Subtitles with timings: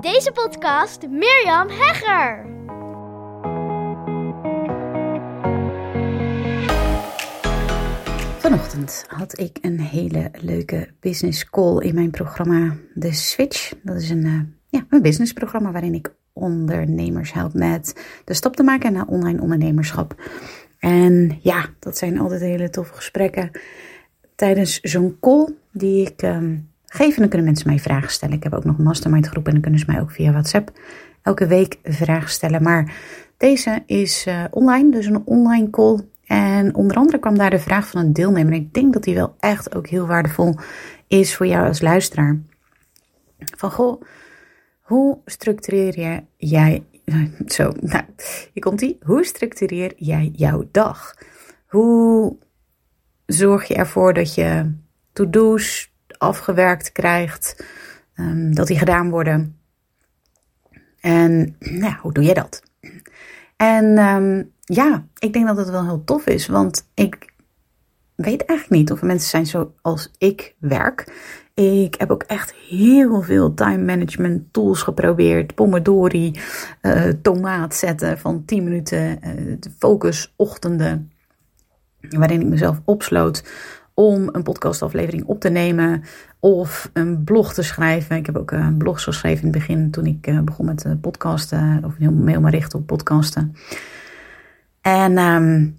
[0.00, 2.46] Deze podcast Mirjam Hegger.
[8.38, 13.72] Vanochtend had ik een hele leuke business call in mijn programma The Switch.
[13.82, 18.62] Dat is een, uh, ja, een businessprogramma waarin ik ondernemers help met de stap te
[18.62, 20.14] maken naar online ondernemerschap.
[20.78, 23.50] En ja, dat zijn altijd hele toffe gesprekken
[24.34, 27.14] tijdens zo'n call die ik um, geef.
[27.14, 28.36] En dan kunnen mensen mij vragen stellen.
[28.36, 30.70] Ik heb ook nog een mastermind groep en dan kunnen ze mij ook via WhatsApp
[31.22, 32.62] elke week vragen stellen.
[32.62, 32.94] Maar
[33.36, 36.00] deze is uh, online, dus een online call.
[36.26, 38.52] En onder andere kwam daar de vraag van een deelnemer.
[38.52, 40.54] En ik denk dat die wel echt ook heel waardevol
[41.06, 42.38] is voor jou als luisteraar.
[43.56, 44.02] Van goh,
[44.80, 46.84] hoe structureer jij.
[47.46, 48.04] Zo, nou,
[48.54, 48.98] komt ie.
[49.02, 51.14] Hoe structureer jij jouw dag?
[51.66, 52.36] Hoe
[53.26, 54.74] zorg je ervoor dat je
[55.12, 57.64] to-do's afgewerkt krijgt,
[58.14, 59.58] um, dat die gedaan worden?
[61.00, 62.62] En nou, hoe doe je dat?
[63.56, 67.32] En um, ja, ik denk dat het wel heel tof is, want ik
[68.14, 71.12] weet eigenlijk niet of mensen zijn zoals ik werk.
[71.54, 75.54] Ik heb ook echt heel veel time management tools geprobeerd.
[75.54, 76.40] Pomodori,
[76.82, 81.12] uh, tomaat zetten van 10 minuten, uh, focus ochtenden.
[82.00, 83.44] Waarin ik mezelf opsloot
[83.98, 86.02] om een podcastaflevering op te nemen
[86.38, 88.16] of een blog te schrijven.
[88.16, 91.82] Ik heb ook een blog geschreven in het begin toen ik uh, begon met podcasten,
[91.84, 93.54] of helemaal richten op podcasten.
[94.80, 95.78] En um,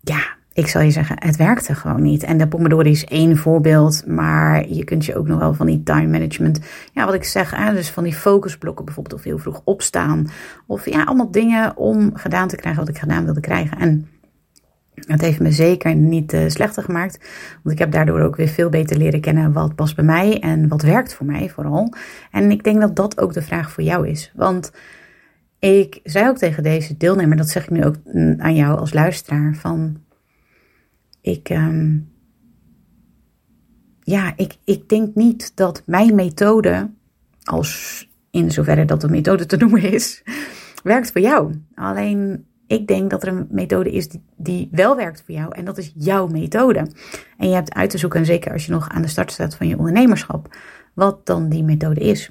[0.00, 2.22] ja, ik zal je zeggen, het werkte gewoon niet.
[2.22, 5.82] En de Pomodori is één voorbeeld, maar je kunt je ook nog wel van die
[5.82, 6.60] time management,
[6.92, 10.26] ja, wat ik zeg, hè, dus van die focusblokken bijvoorbeeld, of heel vroeg opstaan,
[10.66, 13.78] of ja, allemaal dingen om gedaan te krijgen wat ik gedaan wilde krijgen.
[13.78, 14.08] En
[15.06, 17.18] het heeft me zeker niet uh, slechter gemaakt,
[17.62, 20.68] want ik heb daardoor ook weer veel beter leren kennen wat past bij mij en
[20.68, 21.94] wat werkt voor mij vooral.
[22.30, 24.72] En ik denk dat dat ook de vraag voor jou is, want
[25.58, 27.96] ik zei ook tegen deze deelnemer, dat zeg ik nu ook
[28.38, 29.96] aan jou als luisteraar, van
[31.20, 32.12] ik, um,
[34.00, 36.90] ja, ik, ik denk niet dat mijn methode,
[37.42, 40.22] als in zoverre dat een methode te noemen is,
[40.82, 41.54] werkt voor jou.
[41.74, 45.64] Alleen ik denk dat er een methode is die, die wel werkt voor jou en
[45.64, 46.86] dat is jouw methode.
[47.38, 49.56] En je hebt uit te zoeken, en zeker als je nog aan de start staat
[49.56, 50.56] van je ondernemerschap,
[50.94, 52.30] wat dan die methode is.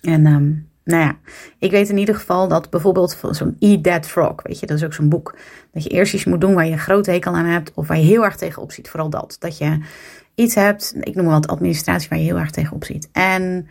[0.00, 1.18] En um, nou ja,
[1.58, 4.84] ik weet in ieder geval dat bijvoorbeeld zo'n Eat That Frog, weet je, dat is
[4.84, 5.36] ook zo'n boek.
[5.72, 7.98] Dat je eerst iets moet doen waar je een groot hekel aan hebt of waar
[7.98, 8.88] je heel erg tegenop ziet.
[8.88, 9.36] Vooral dat.
[9.38, 9.78] Dat je
[10.34, 13.08] iets hebt, ik noem maar wat administratie, waar je heel erg tegenop ziet.
[13.12, 13.68] En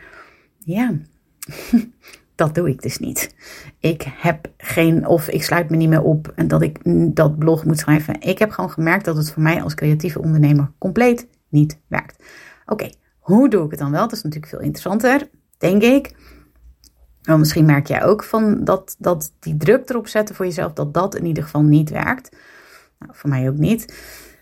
[0.57, 0.93] ja,
[2.37, 3.35] dat doe ik dus niet.
[3.79, 6.79] Ik heb geen, of ik sluit me niet meer op en dat ik
[7.15, 8.21] dat blog moet schrijven.
[8.21, 12.23] Ik heb gewoon gemerkt dat het voor mij als creatieve ondernemer compleet niet werkt.
[12.65, 12.89] Oké,
[13.19, 14.01] hoe doe ik het dan wel?
[14.01, 16.15] Dat is natuurlijk veel interessanter, denk ik.
[17.21, 20.93] Nou, misschien merk jij ook van dat, dat die druk erop zetten voor jezelf, dat
[20.93, 22.35] dat in ieder geval niet werkt.
[22.99, 23.95] Nou, voor mij ook niet.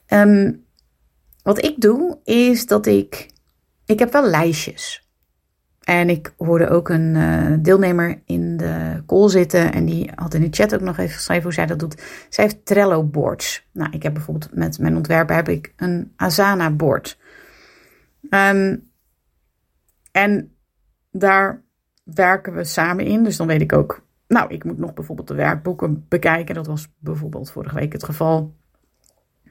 [0.07, 0.65] Um,
[1.43, 3.29] wat ik doe, is dat ik.
[3.85, 5.04] Ik heb wel lijstjes.
[5.85, 9.73] En ik hoorde ook een uh, deelnemer in de call zitten.
[9.73, 12.01] En die had in de chat ook nog even geschreven hoe zij dat doet.
[12.29, 13.67] Zij heeft Trello boards.
[13.71, 17.17] Nou, ik heb bijvoorbeeld met mijn ontwerpen heb ik een Asana board.
[18.29, 18.89] Um,
[20.11, 20.55] en
[21.11, 21.61] daar
[22.03, 23.23] werken we samen in.
[23.23, 26.55] Dus dan weet ik ook, nou, ik moet nog bijvoorbeeld de werkboeken bekijken.
[26.55, 28.55] Dat was bijvoorbeeld vorige week het geval.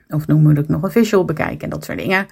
[0.08, 2.26] Of ik nog een visual bekijken en dat soort dingen.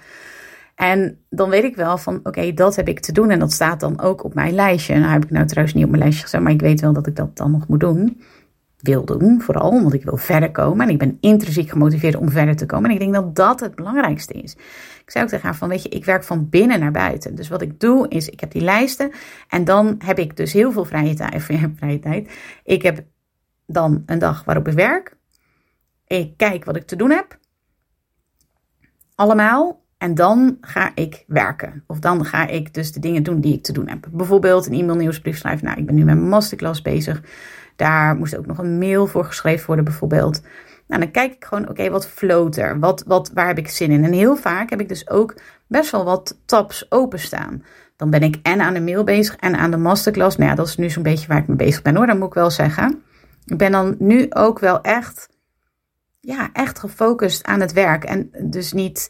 [0.74, 3.30] En dan weet ik wel van, oké, dat heb ik te doen.
[3.30, 4.98] En dat staat dan ook op mijn lijstje.
[4.98, 7.06] Nou heb ik nou trouwens niet op mijn lijstje gezet, maar ik weet wel dat
[7.06, 8.22] ik dat dan nog moet doen.
[8.78, 10.86] Wil doen, vooral, want ik wil verder komen.
[10.86, 12.88] En ik ben intrinsiek gemotiveerd om verder te komen.
[12.90, 14.52] En ik denk dat dat het belangrijkste is.
[15.04, 17.34] Ik zei ook tegen haar van, weet je, ik werk van binnen naar buiten.
[17.34, 19.10] Dus wat ik doe is, ik heb die lijsten.
[19.48, 21.42] En dan heb ik dus heel veel vrije tijd.
[21.42, 22.30] Vrije tijd.
[22.64, 23.04] Ik heb
[23.66, 25.16] dan een dag waarop ik werk.
[26.06, 27.38] Ik kijk wat ik te doen heb.
[29.14, 29.81] Allemaal.
[30.02, 31.84] En dan ga ik werken.
[31.86, 34.08] Of dan ga ik dus de dingen doen die ik te doen heb.
[34.10, 35.64] Bijvoorbeeld een e-mail nieuwsbrief schrijven.
[35.66, 37.22] Nou, ik ben nu met mijn masterclass bezig.
[37.76, 40.42] Daar moest ook nog een mail voor geschreven worden bijvoorbeeld.
[40.86, 42.78] Nou, dan kijk ik gewoon, oké, wat float er?
[42.78, 44.04] Wat, wat, waar heb ik zin in?
[44.04, 45.34] En heel vaak heb ik dus ook
[45.66, 47.64] best wel wat tabs openstaan.
[47.96, 50.36] Dan ben ik en aan de mail bezig en aan de masterclass.
[50.36, 52.28] Nou ja, dat is nu zo'n beetje waar ik mee bezig ben hoor, dat moet
[52.28, 53.02] ik wel zeggen.
[53.46, 55.28] Ik ben dan nu ook wel echt,
[56.20, 58.04] ja, echt gefocust aan het werk.
[58.04, 59.08] En dus niet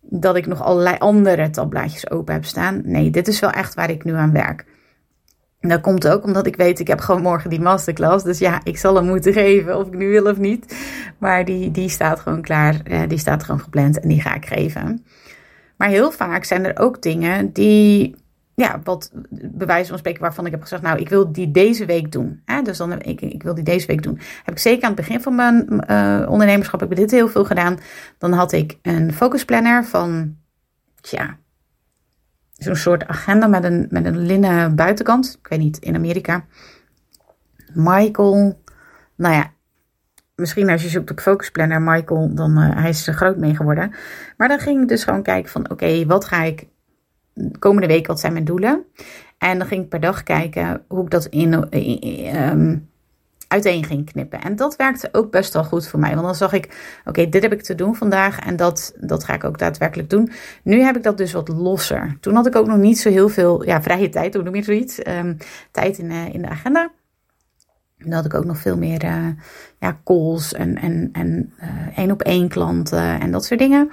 [0.00, 2.80] dat ik nog allerlei andere tabblaadjes open heb staan.
[2.84, 4.64] Nee, dit is wel echt waar ik nu aan werk.
[5.60, 8.24] Dat komt ook omdat ik weet, ik heb gewoon morgen die masterclass.
[8.24, 10.76] Dus ja, ik zal hem moeten geven of ik nu wil of niet.
[11.18, 13.06] Maar die, die staat gewoon klaar.
[13.08, 15.04] Die staat gewoon gepland en die ga ik geven.
[15.76, 18.14] Maar heel vaak zijn er ook dingen die,
[18.60, 22.12] ja, wat bewijs van spreken waarvan ik heb gezegd, nou, ik wil die deze week
[22.12, 22.42] doen.
[22.44, 22.62] Hè?
[22.62, 24.18] Dus dan ik, ik wil die deze week doen.
[24.44, 27.44] Heb ik zeker aan het begin van mijn uh, ondernemerschap, heb ik dit heel veel
[27.44, 27.78] gedaan.
[28.18, 30.36] Dan had ik een focusplanner van,
[31.00, 31.38] tja,
[32.52, 35.38] zo'n soort agenda met een, met een linnen buitenkant.
[35.42, 36.44] Ik weet niet, in Amerika.
[37.74, 38.62] Michael,
[39.16, 39.50] nou ja,
[40.34, 43.94] misschien als je zoekt op focusplanner Michael, dan uh, hij is er groot mee geworden.
[44.36, 46.66] Maar dan ging ik dus gewoon kijken van, oké, wat ga ik
[47.58, 48.84] komende week, wat zijn mijn doelen?
[49.38, 52.76] En dan ging ik per dag kijken hoe ik dat in, ehm,
[53.50, 54.40] uiteen ging knippen.
[54.40, 56.10] En dat werkte ook best wel goed voor mij.
[56.14, 59.34] Want dan zag ik, oké, dit heb ik te doen vandaag en dat, dat ga
[59.34, 60.30] ik ook daadwerkelijk doen.
[60.62, 62.16] Nu heb ik dat dus wat losser.
[62.20, 64.62] Toen had ik ook nog niet zo heel veel ja, vrije tijd, hoe noem je
[64.62, 65.06] zoiets?
[65.06, 65.36] Um,
[65.70, 66.90] tijd in, uh, in de agenda.
[67.98, 69.26] Dan had ik ook nog veel meer uh,
[69.78, 73.90] ja, calls en, en, en uh, één op één klanten en dat soort dingen.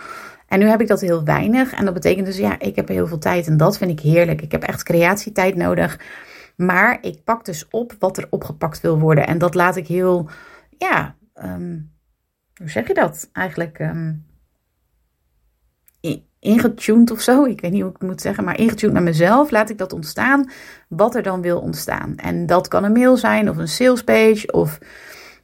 [0.48, 1.74] En nu heb ik dat heel weinig.
[1.74, 3.48] En dat betekent dus, ja, ik heb heel veel tijd.
[3.48, 4.42] En dat vind ik heerlijk.
[4.42, 6.00] Ik heb echt creatietijd nodig.
[6.56, 9.28] Maar ik pak dus op wat er opgepakt wil worden.
[9.28, 10.30] En dat laat ik heel,
[10.78, 11.92] ja, um,
[12.54, 13.80] hoe zeg je dat eigenlijk?
[13.80, 14.26] Um,
[16.40, 17.46] ingetuned of zo.
[17.46, 19.52] Ik weet niet hoe ik het moet zeggen, maar ingetuned naar mezelf.
[19.52, 20.50] Laat ik dat ontstaan,
[20.90, 22.16] wat er dan wil ontstaan.
[22.16, 24.78] En dat kan een mail zijn of een salespage of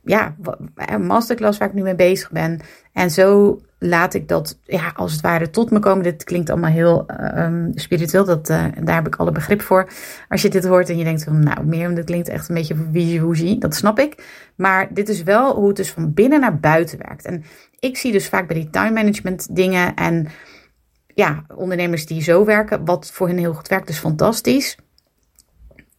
[0.04, 0.36] ja,
[0.76, 2.60] een masterclass waar ik nu mee bezig ben.
[2.94, 6.03] En zo laat ik dat, ja, als het ware tot me komen.
[6.03, 9.89] Dit klinkt allemaal heel um, spiritueel, dat, uh, daar heb ik alle begrip voor.
[10.30, 12.89] Als je dit hoort en je denkt van, nou, meer, dit klinkt echt een beetje
[12.91, 14.24] wie dat snap ik.
[14.56, 17.25] Maar dit is wel hoe het dus van binnen naar buiten werkt.
[17.25, 17.44] En
[17.80, 20.27] ik zie dus vaak bij die time management dingen en
[21.07, 24.77] ja, ondernemers die zo werken, wat voor hen heel goed werkt, is fantastisch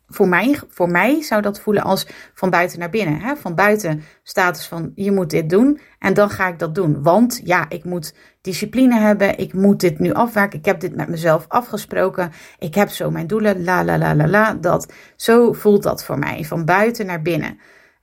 [0.09, 3.21] voor mij, voor mij zou dat voelen als van buiten naar binnen.
[3.21, 3.37] Hè?
[3.37, 7.03] Van buiten status van je moet dit doen en dan ga ik dat doen.
[7.03, 11.09] Want ja, ik moet discipline hebben, ik moet dit nu afwerken, ik heb dit met
[11.09, 14.55] mezelf afgesproken, ik heb zo mijn doelen, la la la la la.
[14.55, 17.59] Dat, zo voelt dat voor mij, van buiten naar binnen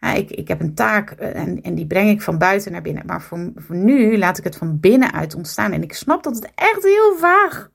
[0.10, 3.06] ik, ik heb een taak eh, en, en die breng ik van buiten naar binnen.
[3.06, 5.72] Maar voor, nu laat ik het van binnenuit ontstaan.
[5.72, 7.70] En ik snap dat het echt heel vaag,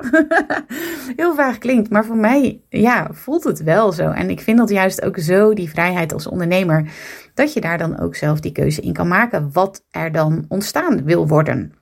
[1.17, 1.91] heel vaag klinkt.
[1.91, 4.11] Maar voor mij ja, voelt het wel zo.
[4.11, 6.91] En ik vind dat juist ook zo, die vrijheid als ondernemer.
[7.35, 9.53] Dat je daar dan ook zelf die keuze in kan maken.
[9.53, 11.73] Wat er dan ontstaan wil worden.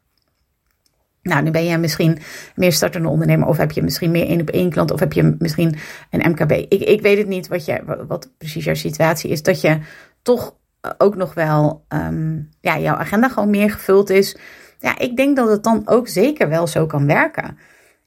[1.22, 2.18] Nou, nu ben je misschien
[2.54, 5.36] meer startende ondernemer, of heb je misschien meer één op één klant, of heb je
[5.38, 5.74] misschien
[6.10, 6.50] een MKB.
[6.50, 9.42] Ik, ik weet het niet wat, je, wat precies jouw situatie is.
[9.42, 9.78] Dat je
[10.24, 10.56] toch
[10.98, 14.36] ook nog wel um, ja, jouw agenda gewoon meer gevuld is.
[14.78, 17.58] Ja, ik denk dat het dan ook zeker wel zo kan werken.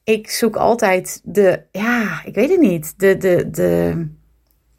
[0.04, 4.06] Ik zoek altijd de, ja, ik weet het niet, de, de, de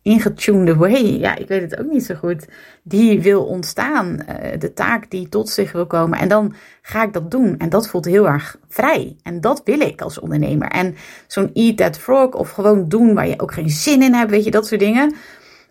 [0.02, 1.04] ingetunede way.
[1.04, 2.48] Ja, ik weet het ook niet zo goed.
[2.84, 4.20] Die wil ontstaan.
[4.30, 6.20] Uh, de taak die tot zich wil komen.
[6.20, 7.58] En dan ga ik dat doen.
[7.58, 9.16] En dat voelt heel erg vrij.
[9.24, 10.68] En dat wil ik als ondernemer.
[10.68, 10.96] En
[11.28, 14.44] zo'n eat that frog of gewoon doen waar je ook geen zin in hebt, weet
[14.44, 15.16] je, dat soort dingen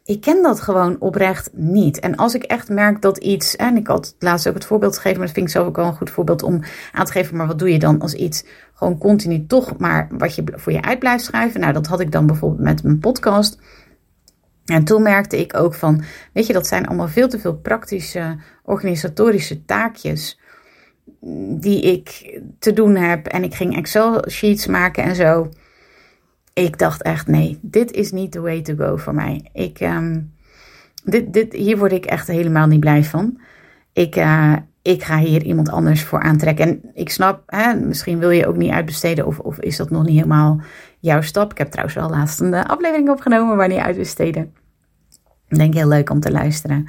[0.09, 2.01] ik ken dat gewoon oprecht niet.
[2.01, 5.19] En als ik echt merk dat iets, en ik had laatst ook het voorbeeld gegeven,
[5.19, 6.63] maar dat vind ik zelf ook wel een goed voorbeeld om
[6.93, 7.37] aan te geven.
[7.37, 8.45] Maar wat doe je dan als iets
[8.75, 11.61] gewoon continu toch maar wat je voor je uit blijft schrijven?
[11.61, 13.59] Nou, dat had ik dan bijvoorbeeld met mijn podcast.
[14.65, 16.03] En toen merkte ik ook van,
[16.33, 20.41] weet je, dat zijn allemaal veel te veel praktische organisatorische taakjes
[21.59, 23.27] die ik te doen heb.
[23.27, 25.49] En ik ging Excel sheets maken en zo
[26.59, 29.51] ik dacht echt, nee, dit is niet the way to go voor mij.
[29.53, 30.33] Ik, um,
[31.05, 33.41] dit, dit, hier word ik echt helemaal niet blij van.
[33.93, 36.67] Ik, uh, ik ga hier iemand anders voor aantrekken.
[36.67, 40.05] En ik snap, hè, misschien wil je ook niet uitbesteden of, of is dat nog
[40.05, 40.61] niet helemaal
[40.99, 41.51] jouw stap.
[41.51, 44.55] Ik heb trouwens wel laatst een eh, aflevering opgenomen wanneer uitbesteden.
[45.49, 46.89] Denk heel leuk om te luisteren.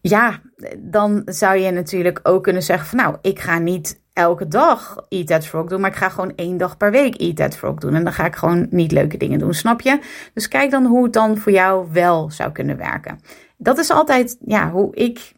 [0.00, 0.40] Ja,
[0.78, 5.26] dan zou je natuurlijk ook kunnen zeggen van nou, ik ga niet elke dag Eat
[5.26, 7.94] That Frog doen, maar ik ga gewoon één dag per week Eat That Frog doen.
[7.94, 10.00] En dan ga ik gewoon niet leuke dingen doen, snap je?
[10.34, 13.20] Dus kijk dan hoe het dan voor jou wel zou kunnen werken.
[13.56, 15.32] Dat is altijd ja, hoe ik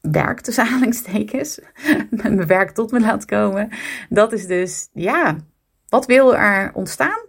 [0.00, 1.60] werk, tussen aanhalingstekens,
[2.10, 3.68] mijn werk tot me laat komen.
[4.08, 5.36] Dat is dus, ja,
[5.88, 7.26] wat wil er ontstaan?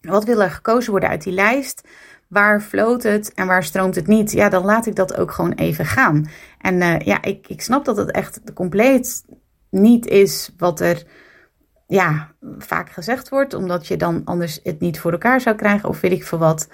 [0.00, 1.88] Wat wil er gekozen worden uit die lijst?
[2.28, 5.52] Waar floot het en waar stroomt het niet, ja, dan laat ik dat ook gewoon
[5.52, 6.28] even gaan.
[6.60, 9.24] En uh, ja, ik, ik snap dat het echt compleet
[9.70, 11.04] niet is wat er
[11.86, 16.00] ja, vaak gezegd wordt, omdat je dan anders het niet voor elkaar zou krijgen of
[16.00, 16.68] weet ik veel wat.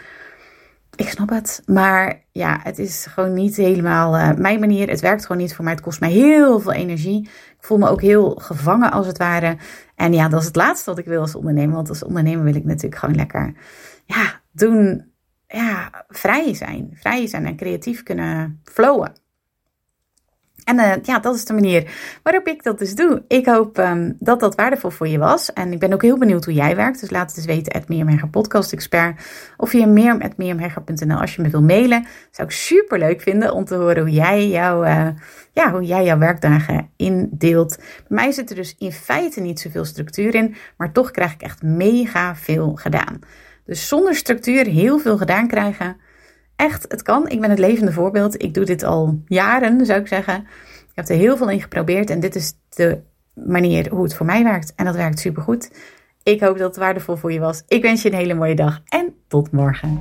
[0.97, 4.89] Ik snap het, maar ja, het is gewoon niet helemaal uh, mijn manier.
[4.89, 5.73] Het werkt gewoon niet voor mij.
[5.73, 7.23] Het kost mij heel veel energie.
[7.23, 9.57] Ik voel me ook heel gevangen als het ware.
[9.97, 11.75] En ja, dat is het laatste wat ik wil als ondernemer.
[11.75, 13.55] Want als ondernemer wil ik natuurlijk gewoon lekker
[14.05, 15.12] ja, doen
[15.53, 16.91] ja, vrij zijn.
[16.95, 19.13] Vrij zijn en creatief kunnen flowen.
[20.65, 21.91] En uh, ja, dat is de manier
[22.23, 23.23] waarop ik dat dus doe.
[23.29, 25.53] Ik hoop um, dat dat waardevol voor je was.
[25.53, 27.01] En ik ben ook heel benieuwd hoe jij werkt.
[27.01, 29.21] Dus laat het eens weten, at Mirjam Podcast Expert.
[29.57, 32.07] Of via mirjam.mirjamhegger.nl als je me wil mailen.
[32.31, 35.09] Zou ik super leuk vinden om te horen hoe jij, jouw, uh,
[35.53, 37.77] ja, hoe jij jouw werkdagen indeelt.
[37.77, 40.55] Bij mij zit er dus in feite niet zoveel structuur in.
[40.77, 43.19] Maar toch krijg ik echt mega veel gedaan.
[43.65, 45.97] Dus zonder structuur heel veel gedaan krijgen
[46.57, 47.29] echt, het kan.
[47.29, 48.43] Ik ben het levende voorbeeld.
[48.43, 50.41] Ik doe dit al jaren, zou ik zeggen.
[50.89, 53.01] Ik heb er heel veel in geprobeerd en dit is de
[53.35, 54.75] manier hoe het voor mij werkt.
[54.75, 55.71] En dat werkt supergoed.
[56.23, 57.63] Ik hoop dat het waardevol voor je was.
[57.69, 60.01] Ik wens je een hele mooie dag en tot morgen.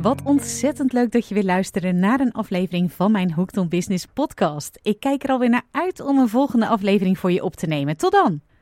[0.00, 4.06] Wat ontzettend leuk dat je weer luisteren naar een aflevering van mijn Hooked on Business
[4.06, 4.78] podcast.
[4.82, 7.96] Ik kijk er alweer naar uit om een volgende aflevering voor je op te nemen.
[7.96, 8.40] Tot dan!